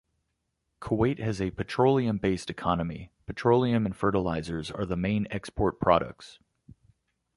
[0.81, 6.39] Kuwait has a petroleum-based economy, petroleum and fertilizers are the main export products.